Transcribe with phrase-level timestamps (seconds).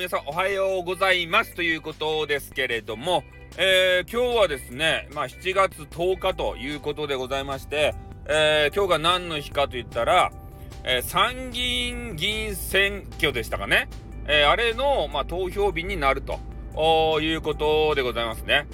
[0.00, 3.22] 皆さんおはようございますということですけれども、
[3.58, 7.94] えー、今日はですね、まあ、7月10日ということでございまして、
[8.24, 10.32] えー、今日が何の日かといったら、
[10.84, 13.90] えー、参議院議員選挙でしたかね、
[14.26, 18.66] えあれの、まあ、投票日になるということでございますね。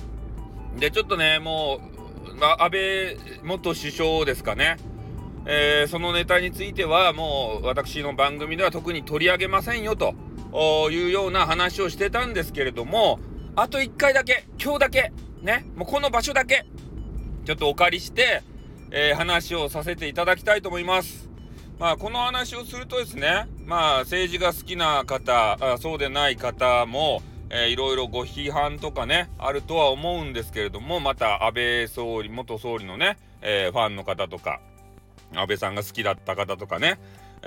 [0.79, 1.81] で、ちょっとね、も
[2.41, 4.77] う、安倍元首相ですかね。
[5.45, 10.15] えー、そのネタについてはもう私の番組では特に取り上げませんよと
[10.53, 13.19] いうような話をしてたんですけれども
[13.55, 16.67] あと1回だけ今日だけねもうこの場所だけ
[17.45, 18.43] ちょっとお借りして、
[18.91, 21.29] えー、話をさせていただきたいと思います。
[21.79, 34.61] まあこの話をするとですねまあ政治が好きな方あそうでない方もえー、いろいろご批判とかね、あるとは思うんですけれども、また安倍総理、元総理のね、えー、ファンの方とか、
[35.35, 36.99] 安倍さんが好きだった方とかね、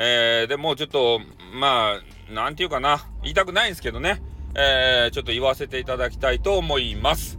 [0.02, 1.20] えー、でもうちょっと、
[1.54, 1.96] ま
[2.30, 4.24] あ、なんていうかな、言いたくないんですけどね、
[4.56, 7.38] えー、ちょっと言わせていただきたいと思います。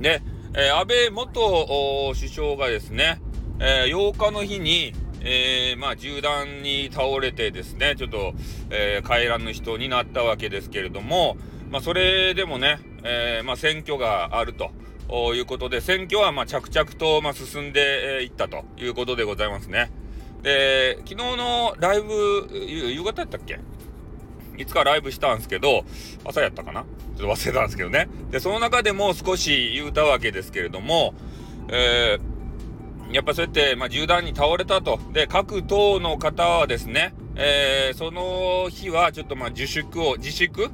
[0.00, 0.22] で、
[0.54, 3.22] えー、安倍元首相がですね、
[3.60, 8.34] えー、8日の日に、えー、まあ、銃弾に倒れてですね、ちょっと、
[8.70, 11.36] えー、帰らぬ人になったわけですけれども、
[11.70, 14.70] まあ、それでもね、えー、まあ、選挙があると。
[15.34, 19.90] いうことで、選挙はま着々とま進んでいったということでございますね。
[20.42, 23.60] で、昨日のライブ、夕方やったっけ？
[24.58, 25.84] いつかライブしたんですけど、
[26.24, 26.84] 朝やったかな？
[27.16, 28.08] ちょっと忘れたんですけどね。
[28.30, 31.14] で、その中でも少し言うたわけですけれども、
[31.68, 34.98] えー、やっぱそうやって、まあ、銃弾に倒れたと。
[35.12, 40.70] で、各党の方はですね、えー、その日はちょっとまあ自粛を、自粛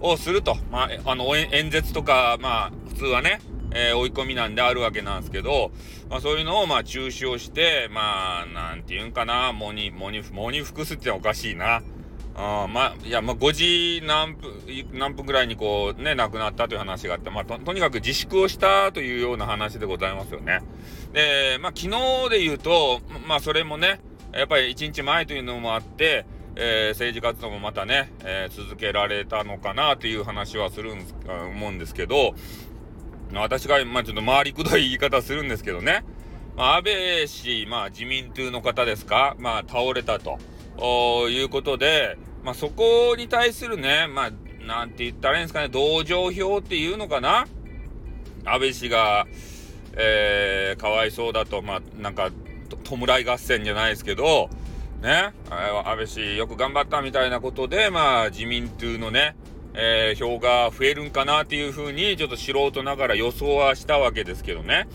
[0.00, 0.56] をすると。
[0.70, 3.40] まあ、あの、演説とか、まあ、普通はね、
[3.74, 5.72] えー、追い込みなんであるわけなんですけど、
[6.08, 11.82] まあそういうのをまあ中止をして、まあ、なんていうんかな、モニ、モニ、モニ服すっておかしいな。
[12.34, 14.52] あまあ、いや、まあ、5時何分、
[14.94, 20.60] 何分ぐらいにこう、ね、亡くなったという話があって、まあと、とにかく自粛をしたというような話でございますよね。
[21.12, 24.00] で、まあ、昨日で言うと、まあ、それもね、
[24.32, 26.24] やっぱり1日前というのもあって、
[26.56, 32.34] えー、政治活動もまたね、えー、続けられたのかなという話はするん思うんですけど、
[33.34, 36.04] 私が、まあちょっと回りくどい言い方するんですけどね、
[36.56, 40.38] まあ、安倍氏、まあ自民党の方ですか、まあ倒れたと。
[41.28, 44.30] いうことで、まあそこに対するね、まあ
[44.66, 47.46] なんて言ったらいいんですかね、同情票っていうのかな？
[48.44, 49.26] 安倍氏が、
[49.94, 52.30] えー、かわいそうだと、まあなんか、
[52.84, 54.48] 弔い合戦じゃないですけど、
[55.02, 59.36] ね、安倍氏よく頑張ったみたいなことで、まあ自民党のね、
[59.74, 64.86] えー、票が増えるんかなっていうふうに、ちょっと素人ながら予想はしたわけですけどね。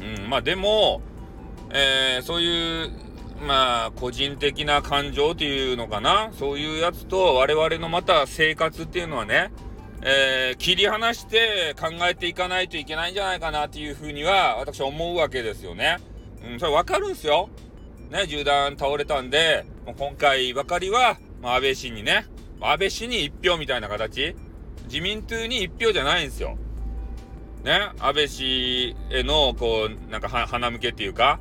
[0.00, 1.02] うん、まあでも、
[1.70, 2.90] えー、そういう、
[3.46, 6.30] まあ、個人的な感情っていうのかな。
[6.38, 9.50] そういうやつと我々のまた生活っていうのはね、
[10.02, 15.98] えー、切り離して考えていかないといけないんじゃないかなっていうふうには私は思うわけですよね。
[16.46, 17.48] うん、それわかるんすよ。
[18.10, 22.26] ね、銃弾倒れたんで、もう今回ばかりは、まあ、安倍氏にね、
[22.60, 24.36] 安倍氏に1票みたいな形？
[24.84, 26.56] 自民党に1票じゃないんですよ。
[27.64, 31.40] ね、安倍氏への、こう、なんか、鼻向けっていうか、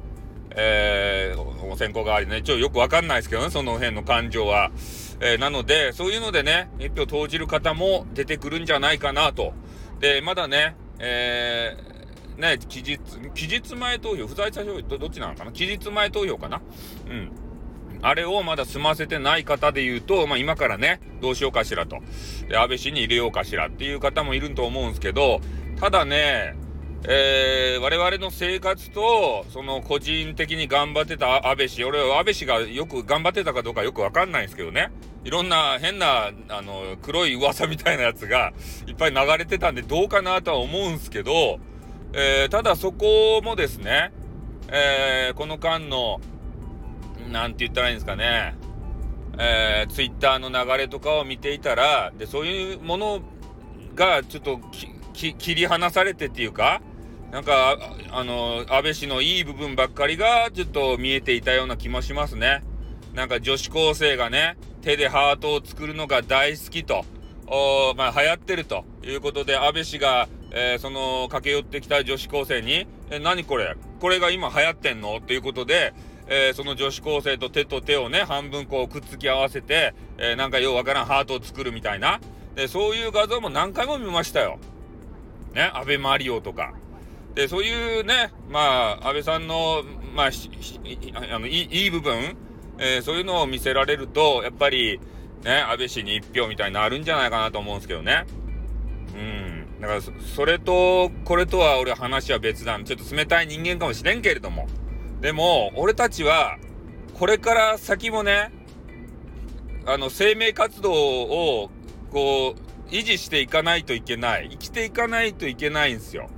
[0.52, 4.72] えー、選考代わりね、ちょ、よくわかんないですけどね、その辺の感情は。
[5.20, 9.54] えー、なので、そういうのでね、1票投じる方も出てくるんじゃないかなと。
[10.00, 13.00] で、まだね、えー、ね、期日、
[13.34, 15.52] 期日前投票、不在者票、どどっちなのかな？
[15.52, 16.62] 期日前投票かな？
[17.08, 17.32] うん。
[18.04, 22.00] あれをまだ済ませてない方で言うと、まあ今からね、どうしようかしらと。
[22.50, 25.40] で、安倍氏に入れようかしらっていう方もいると思うんですけど、
[25.80, 26.56] ただね、
[27.06, 34.90] えー、我々の生活と、その個人的に頑張ってた安倍氏、俺は安倍氏がよく頑張ってたかどうかよくわかんないんですけどね。
[35.26, 38.54] いろんな変な、あの、黒い噂みたいなやつが
[38.88, 41.60] いっぱい流れてたんでどうかなとは思うんですけど、
[42.14, 44.14] えー、ただそこもですね、
[44.70, 46.22] えー、この間の、
[47.32, 48.56] なんて言ったらいいんですかね、
[49.38, 53.22] えー、ツイッターの流れとかを見ていたら、で、そういうもの
[53.96, 54.60] がちょっと
[55.14, 56.82] 切り離されてっていうか、
[57.32, 57.78] なんか、
[58.12, 62.64] あの、安倍氏のいい部分ばっかりがちょっと見えていたような気もしますね。
[63.16, 67.06] なんか女子高生がね、手でハートを作るのが大好きと、
[67.48, 73.76] おまあ流行ってるということで、安倍氏が、えー、その駆け寄ってきた女子高生に、え、何これ？
[74.00, 75.18] これが今流行ってんの？
[75.18, 75.94] っていうことで、
[76.28, 82.20] えー、その女子高生と手と手をね、半分こうくっつき合わせて、えー、なんかようわからんハートを作るみたいな。
[82.56, 84.60] で、そういう画像も何回も見ましたよ。
[85.54, 86.74] ね、安倍マリオとか。
[87.36, 89.84] で、そういうね、まあ、安倍さんの、
[90.16, 92.38] まあ、あのいい部分、
[92.78, 95.00] えー、そういうのを見せられると、やっぱり、
[95.44, 98.26] ね、安倍氏に1票みたいになるんじゃないかなと思うんですけどね。
[99.16, 99.82] うん。
[99.82, 102.80] だからそ、それと、これとは俺話は別だ。
[102.84, 104.68] ちょっと冷たい人間かもしれんけれども。
[105.24, 106.58] でも、俺たちは、
[107.14, 108.52] これから先もね、
[109.86, 111.72] あの、生命活動を、
[112.12, 114.50] こう、維持していかないといけない。
[114.52, 116.30] 生きていかないといけないんですよ。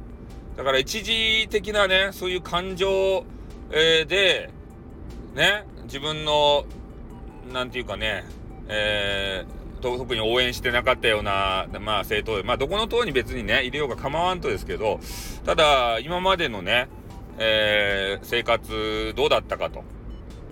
[0.56, 3.26] だから一時的なね、そういう感情、
[3.72, 4.52] え、で、
[5.34, 6.66] ね、自分の、
[7.52, 8.24] なんていうかね、
[8.68, 15.00] えー、特に応援してなかったような、まあ政党、まあどこの党に別にね、入れようが構わんとですけど、
[15.44, 16.88] ただ、今までのね、
[17.38, 19.84] えー、生活どうだったかと。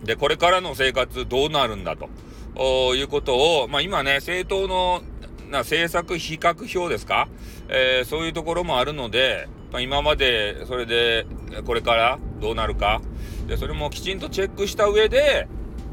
[0.03, 2.09] で、これからの生活どうなるんだと。
[2.56, 5.01] おいうことを、まあ今ね、政党の
[5.50, 7.27] な政策比較表ですか、
[7.69, 11.25] えー、そういうところもあるので、まあ、今までそれで
[11.65, 13.01] これからどうなるか？
[13.47, 15.47] でそれもきちんとチェックした上で、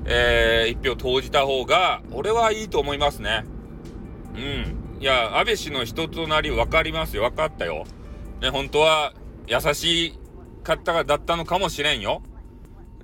[0.04, 3.44] えー、一票投じた方が俺はいいと思いますね。
[4.34, 5.00] うん。
[5.00, 7.22] いや、安倍氏の人となり分かりますよ。
[7.22, 7.84] 分かったよ。
[8.40, 9.14] ね、本当は
[9.46, 10.18] 優しい
[10.76, 12.22] 方だったのかもしれんよ。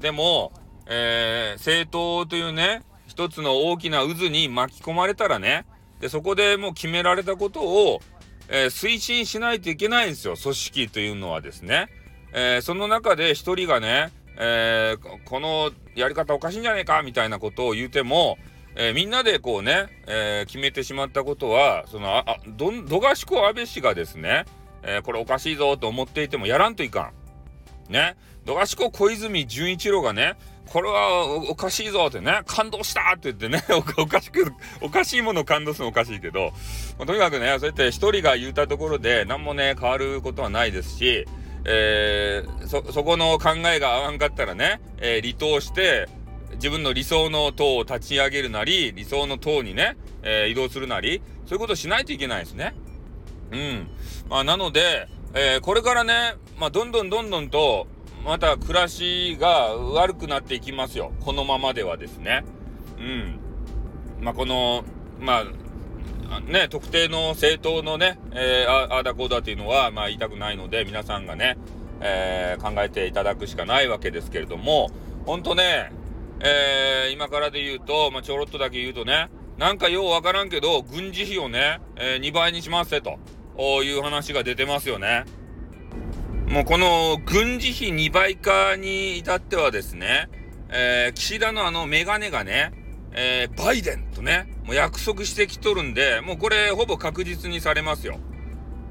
[0.00, 0.52] でも、
[0.86, 5.66] えー、政党というね、一つの大きな渦に巻き込まれたらね、
[6.00, 8.00] で、そこでもう決められたことを、
[8.48, 11.88] えー、推進しないといけないんですよ、組織というのはですね。
[12.32, 18.36] えー、その中で一人がね、え、このやり方おかしいんじゃねえかみたいなことを言うても、
[18.76, 24.44] え、みんなでこうね、え、決めてしまったことは、その、あ、あど、どがしこ安倍氏がですね、
[24.82, 27.12] えこれおかしいぞと思っていてもやらんといかん。
[27.88, 28.16] ね。
[28.44, 30.36] どがしこ小泉純一郎がね、
[30.66, 33.62] これはおかしいぞってね、感動したって言ってね、
[33.98, 36.52] おかしく、おかしいものを感動するのおかしいけど、
[36.98, 41.26] まあ、とにかくね、そうやって一人が言ったところで何もね、変わることはないですし、
[41.64, 46.08] えー、そ、そこの考えが合わんかったらね、えー、離党して、
[46.54, 52.74] 自分の理想の党を立ち上げるなり、理想の党にね、えー、移動するなり、そういうことをしないといけないですね。
[53.52, 53.88] うん。
[54.28, 57.86] まあ、なので、えー、これからね、まあ、どんどんどんどんと、
[58.24, 61.12] また暮らしが悪くなっていきますよ。
[61.20, 62.44] このままではですね。
[62.98, 63.38] うん。
[64.20, 64.82] まあ、この、
[65.20, 65.44] ま
[66.28, 71.56] あ、ね、特定の政党のね、えー、ああだこうだというのは、まあ、言いたくないので、皆さんがね、
[72.00, 74.90] えー、考えていただくしかないわけですけれども、
[75.26, 75.92] ほんとね、
[76.40, 83.18] えー、今からで言うと、まあ、ちょろっとだけ言うとね、なんかようわからんけど、軍事費をね、えー、2倍にしますと、
[83.58, 85.24] いう話が出てますよね。
[86.48, 90.28] もうこの軍事費2倍化に至ってはですね、
[90.70, 92.72] えー、岸田のあのメガネがね、
[93.12, 98.18] えー、バイデンとね、もう約束してきとるんで、もうこれほぼ確実にされますよ。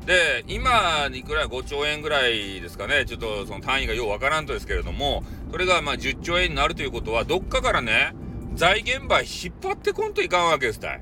[0.06, 8.14] で、今いくら5兆円ぐらいですかね、ちょっとその単位がようわからんとですけれども、それがまあ10兆円になるということは、どっかからね、
[8.54, 11.02] 財源ば引っ張ってこんといかんわけですたい。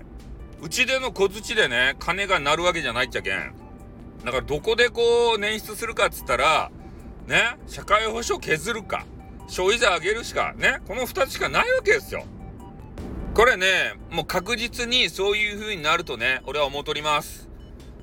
[0.62, 3.63] うちでの小槌でね、金が鳴るわけじゃないっちゃけん。
[4.24, 6.72] だからどこでこう捻出するかっつったら、
[7.28, 9.06] ね、社会保障削るか、
[9.48, 12.26] 消費税上げるしか、ね、この2つしかないわけですよ。
[13.34, 17.50] これね、もう確実にそういう風になるとね、俺は思うとります。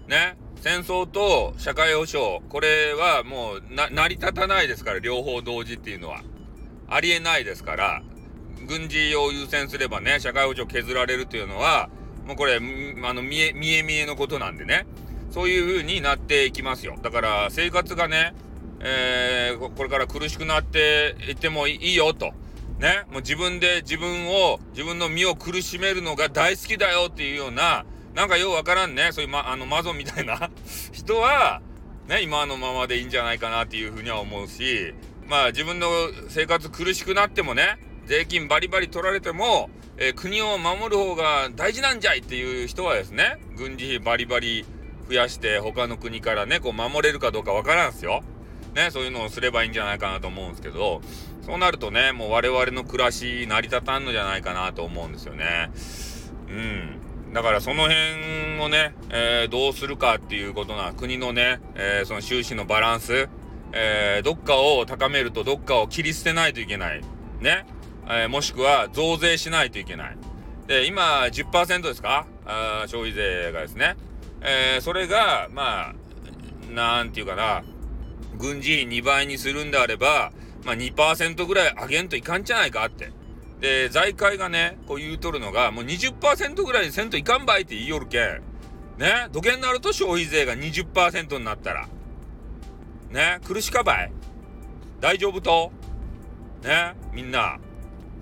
[0.08, 6.22] ね、戦争と社会保障、これはもう成り立たないですから、両方同時っていうのは。
[6.92, 8.02] ありえないですから、
[8.66, 11.88] 軍事を優先すればね、社会保障削られるというのは、
[12.26, 12.60] もうこれ、あ
[13.14, 14.86] の、見え、見え見えのことなんでね。
[15.30, 16.96] そういう風になっていきますよ。
[17.02, 18.34] だから生活がね、
[18.80, 22.32] えー、これから苦しくなっていってもいいよと。
[22.78, 27.84] ね、もう自分で自分を、自分の身を苦しめるのが大好きだよっていうような、
[28.14, 30.50] なんかようわからんね、そういう、ま、あの、マゾンみたいな
[30.92, 31.60] 人は、
[32.08, 34.94] ね、今のままでいいんじゃないかなっていうふうには思うし、
[35.28, 35.88] まあ自分の
[36.28, 44.64] 生活苦しくなってもね、税金バリバリ取られても、えー、国を守る方が大事なんじゃいっていう人はですね、軍事費バリバリ
[45.10, 48.22] 増やして他の国からね、こう守れるかどうかわからんすよ。
[48.76, 51.00] ね、そういうのをすればいいんじゃないかなと思うんですけど、
[51.42, 55.72] そうなるとね、もう我々の暮らし成り立たんのじゃないかなと思うんですよね。
[56.48, 57.32] うん。
[57.32, 63.28] だからその辺をね、えー、どうするかっていうことな、国のね、えー、その収支のバランス、
[63.72, 67.00] えー、どっかを高めるとどっかを切り捨てないといけない。
[67.40, 67.66] ね。
[68.08, 70.16] えもしくは増税しないといけない。
[70.68, 72.26] で、今10%ですか？
[72.46, 73.96] あ消費税がですね。
[74.42, 75.94] えー、それが、まあ、
[76.72, 77.62] なんていうかな、
[78.38, 80.32] 軍事費2倍にするんであれば、
[80.64, 83.12] まあ2%ぐらい上げんといかんじゃないかって。
[83.60, 88.42] で、財界がね、こう言うとるのが、もう20%ぐらいにせんといかんばいって言いよるけん。
[88.98, 91.88] ね、土下になると消費税が20%になったら。
[93.10, 94.12] ね、苦しかばい
[95.00, 95.72] 大丈夫と？
[96.62, 97.58] ね、みんな。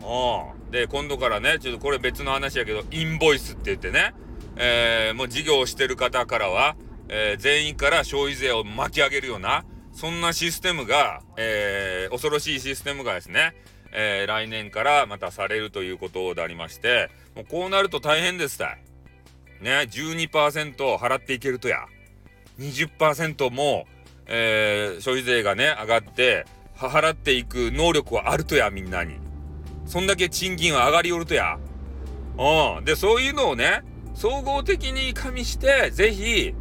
[0.01, 0.71] うん。
[0.71, 4.15] で、今度からね、ちょっとこれ別の話やけど、インボイスって言ってね、
[4.59, 6.77] えー、もう事業をしてる方からは、
[7.09, 13.55] えー、全員から消費税を巻き上げるような、そんなシステムが、えー、恐ろしいシステムがですね、
[13.93, 18.83] えー、来年からまたされるということでありまして、もうこうなると大変ですたい。
[19.63, 21.87] ね、12%払っていけるとや、
[22.59, 23.87] 20%も、
[24.27, 26.45] えー、消費税がね、上がって、
[26.77, 29.17] 払っていく能力はあるとや、みんなに。
[29.87, 31.59] そんだけ賃金は上がりおるとや。
[32.37, 32.85] うん。
[32.85, 33.83] で、そういうのをね、
[34.19, 36.53] 総合的に加味して、ぜひ、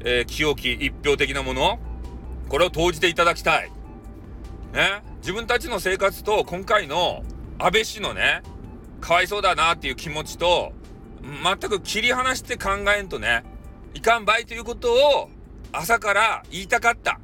[0.00, 1.78] えー、清き一票的なもの、
[2.48, 3.70] これを投じていただきたい。
[4.72, 5.02] ね。
[5.18, 7.22] 自分たちの生活と今回の
[7.58, 8.40] 安倍氏のね、
[9.02, 10.72] かわいそうだなっていう気持ちと、
[11.20, 13.44] 全く切り離して考えんとね、
[13.92, 15.28] いかんばいということを
[15.72, 17.20] 朝から言いたかった。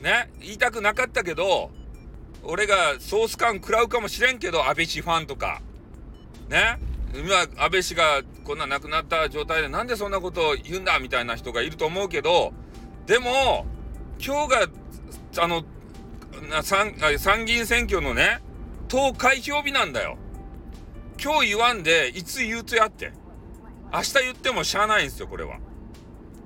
[0.00, 1.72] ね、言いたくなかったけど、
[2.44, 5.60] 俺がソース感食らうかもしれんけど、安倍氏ファンとか。
[6.48, 6.78] ね、
[7.18, 12.52] 今、安倍氏がこんな亡くなった状態でなんでそんなことを言うんだみたいな人がいると思うけど、
[13.06, 13.66] でも、
[14.18, 14.68] 今日
[15.36, 15.64] が、あの、
[16.62, 18.40] 参参議院選挙のね、
[18.88, 20.18] 投開票日なんだよ。
[21.22, 23.12] 今日言わんで、いつ言うとやって。
[23.92, 25.58] 明日言ってもしゃあないんですよ、これは。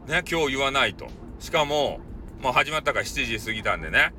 [0.06, 1.08] ね、今日言わないと。
[1.38, 2.00] しかも、
[2.40, 4.12] もう始まったから7時過ぎたんでね、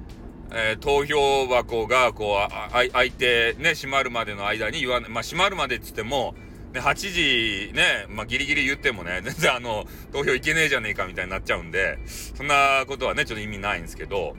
[0.54, 6.36] えー、投票箱がこうあ、開いてね、閉まるまでの間に言わ、まあ閉まるまでっつっても、
[6.74, 14.36] ね、8時ね、まあギリギリ言ってもね、 全然あの、投票いけねえじゃねえかみたいになっちゃうんで、そんなことはね、ちょっと意味ないんですけど、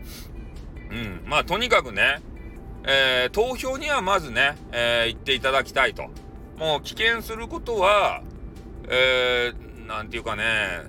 [0.91, 2.21] うん、まあとにかくね、
[2.85, 6.11] えー、投票にはまずね、えー、行っていただきたいと。
[6.59, 8.23] もう棄権することは、
[8.89, 10.83] えー、なんていうかね、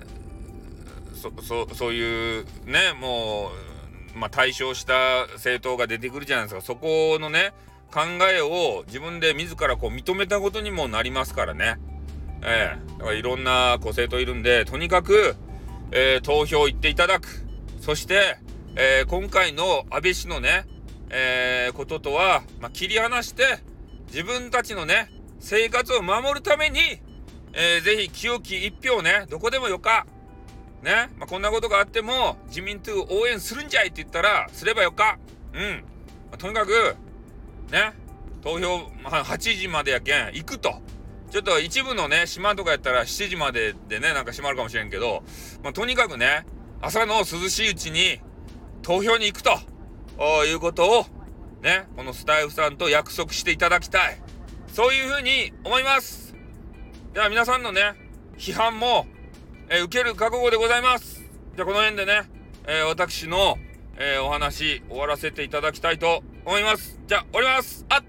[1.14, 3.73] そ、そ、そういうね、もう、
[4.14, 6.60] まあ、対象した政党が出てくるじゃないですか。
[6.60, 7.52] そこのね、
[7.92, 8.00] 考
[8.32, 11.76] えを自分で自らこう認めたことにもなりますからね。
[12.42, 15.36] ええー、だからいろんなこう政党いるんで、とにかく、
[15.92, 17.28] えー、投票行っていただく。
[17.80, 18.38] そして、
[18.76, 20.66] えー、今回の安倍氏のね、
[21.10, 23.58] え、こととは、まあ、切り離して、
[24.08, 26.80] 自分たちのね、生活を守るために、
[27.52, 30.06] えー、ぜひ清き一票ね、どこでもよか。
[30.84, 35.18] ね、まあ、こんなことがあっても、自民党応援するんじゃいって言ったら、すればよか。
[35.54, 35.60] うん。
[36.30, 36.94] まあ、とにかく、
[37.72, 37.94] ね、
[38.42, 40.82] 投票、まあ、8時までやけん、行くと。
[41.30, 45.24] ちょっと一部のね、島とかやったら7時まででね、なんか閉まるかもしれんけど、
[45.62, 46.46] まあ、とにかくね、
[46.82, 48.20] 朝の涼しいうちに
[48.82, 49.58] 投票に行くと。
[50.46, 51.06] いうことを、
[51.62, 54.20] ね、このスタイフさんと約束していただきたい。
[54.68, 56.36] そういうふうに思います。
[57.14, 57.94] では皆さんのね、
[58.36, 59.06] 批判も、
[59.68, 61.24] えー、受ける覚悟でございます。
[61.56, 62.22] じゃあこの辺でね、
[62.66, 63.58] えー、私の、
[63.96, 66.98] えー、お話終わらせていただきたいと思います。
[67.06, 67.86] じゃあ、終わります。
[67.88, 68.04] あっ